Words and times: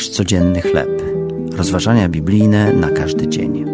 Nasz 0.00 0.08
codzienny 0.08 0.60
chleb. 0.60 0.88
Rozważania 1.52 2.08
biblijne 2.08 2.72
na 2.72 2.90
każdy 2.90 3.28
dzień. 3.28 3.64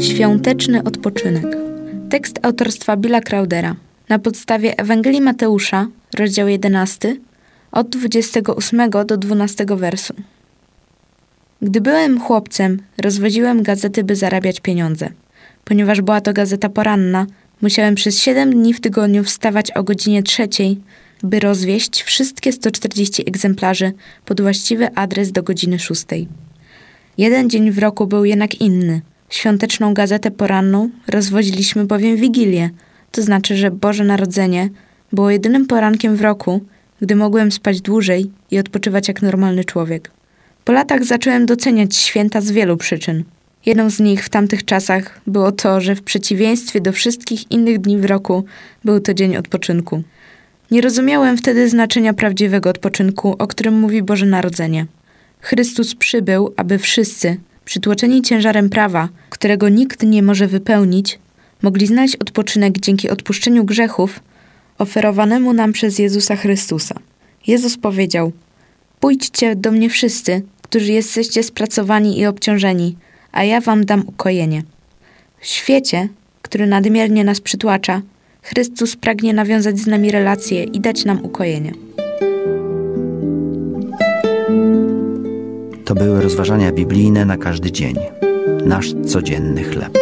Świąteczny 0.00 0.82
odpoczynek. 0.82 1.56
Tekst 2.10 2.38
autorstwa 2.42 2.96
Billa 2.96 3.20
Crowdera. 3.20 3.76
Na 4.08 4.18
podstawie 4.18 4.78
Ewangelii 4.78 5.20
Mateusza, 5.20 5.86
rozdział 6.18 6.48
11, 6.48 7.16
od 7.72 7.88
28 7.88 8.90
do 9.06 9.16
12 9.16 9.66
wersu. 9.76 10.14
Gdy 11.62 11.80
byłem 11.80 12.20
chłopcem, 12.20 12.82
rozwoziłem 12.98 13.62
gazety, 13.62 14.04
by 14.04 14.16
zarabiać 14.16 14.60
pieniądze. 14.60 15.10
Ponieważ 15.64 16.00
była 16.00 16.20
to 16.20 16.32
gazeta 16.32 16.68
poranna, 16.68 17.26
musiałem 17.62 17.94
przez 17.94 18.18
7 18.18 18.50
dni 18.50 18.74
w 18.74 18.80
tygodniu 18.80 19.24
wstawać 19.24 19.70
o 19.70 19.82
godzinie 19.82 20.22
trzeciej, 20.22 20.80
by 21.22 21.40
rozwieść 21.40 22.02
wszystkie 22.02 22.52
140 22.52 23.28
egzemplarzy 23.28 23.92
pod 24.24 24.40
właściwy 24.40 24.94
adres 24.94 25.32
do 25.32 25.42
godziny 25.42 25.78
szóstej. 25.78 26.28
Jeden 27.18 27.50
dzień 27.50 27.70
w 27.70 27.78
roku 27.78 28.06
był 28.06 28.24
jednak 28.24 28.60
inny. 28.60 29.00
Świąteczną 29.30 29.94
gazetę 29.94 30.30
poranną 30.30 30.90
rozwoziliśmy 31.08 31.84
bowiem 31.84 32.16
Wigilię, 32.16 32.70
to 33.12 33.22
znaczy, 33.22 33.56
że 33.56 33.70
Boże 33.70 34.04
Narodzenie 34.04 34.68
było 35.12 35.30
jedynym 35.30 35.66
porankiem 35.66 36.16
w 36.16 36.20
roku, 36.20 36.60
gdy 37.00 37.16
mogłem 37.16 37.52
spać 37.52 37.80
dłużej 37.80 38.30
i 38.50 38.58
odpoczywać 38.58 39.08
jak 39.08 39.22
normalny 39.22 39.64
człowiek. 39.64 40.10
Po 40.64 40.72
latach 40.72 41.04
zacząłem 41.04 41.46
doceniać 41.46 41.96
święta 41.96 42.40
z 42.40 42.50
wielu 42.50 42.76
przyczyn. 42.76 43.24
Jedną 43.66 43.90
z 43.90 44.00
nich 44.00 44.24
w 44.24 44.28
tamtych 44.28 44.64
czasach 44.64 45.20
było 45.26 45.52
to, 45.52 45.80
że 45.80 45.94
w 45.94 46.02
przeciwieństwie 46.02 46.80
do 46.80 46.92
wszystkich 46.92 47.50
innych 47.50 47.78
dni 47.78 47.98
w 47.98 48.04
roku 48.04 48.44
był 48.84 49.00
to 49.00 49.14
dzień 49.14 49.36
odpoczynku. 49.36 50.02
Nie 50.70 50.80
rozumiałem 50.80 51.36
wtedy 51.36 51.68
znaczenia 51.68 52.14
prawdziwego 52.14 52.70
odpoczynku, 52.70 53.36
o 53.38 53.46
którym 53.46 53.74
mówi 53.74 54.02
Boże 54.02 54.26
Narodzenie. 54.26 54.86
Chrystus 55.40 55.94
przybył, 55.94 56.54
aby 56.56 56.78
wszyscy, 56.78 57.36
przytłoczeni 57.64 58.22
ciężarem 58.22 58.70
prawa, 58.70 59.08
którego 59.30 59.68
nikt 59.68 60.02
nie 60.02 60.22
może 60.22 60.46
wypełnić, 60.46 61.18
mogli 61.62 61.86
znaleźć 61.86 62.16
odpoczynek 62.16 62.78
dzięki 62.78 63.10
odpuszczeniu 63.10 63.64
grzechów 63.64 64.20
oferowanemu 64.78 65.52
nam 65.52 65.72
przez 65.72 65.98
Jezusa 65.98 66.36
Chrystusa. 66.36 66.94
Jezus 67.46 67.76
powiedział: 67.76 68.32
Pójdźcie 69.00 69.56
do 69.56 69.72
mnie 69.72 69.90
wszyscy, 69.90 70.42
którzy 70.62 70.92
jesteście 70.92 71.42
spracowani 71.42 72.20
i 72.20 72.26
obciążeni, 72.26 72.96
a 73.32 73.44
ja 73.44 73.60
wam 73.60 73.84
dam 73.84 74.04
ukojenie. 74.06 74.62
W 75.40 75.46
świecie, 75.46 76.08
który 76.42 76.66
nadmiernie 76.66 77.24
nas 77.24 77.40
przytłacza, 77.40 78.02
Chrystus 78.48 78.96
pragnie 78.96 79.34
nawiązać 79.34 79.78
z 79.78 79.86
nami 79.86 80.10
relacje 80.10 80.64
i 80.64 80.80
dać 80.80 81.04
nam 81.04 81.24
ukojenie. 81.24 81.72
To 85.84 85.94
były 85.94 86.22
rozważania 86.22 86.72
biblijne 86.72 87.24
na 87.24 87.36
każdy 87.36 87.72
dzień. 87.72 87.96
Nasz 88.66 88.94
codzienny 89.06 89.64
chleb. 89.64 89.98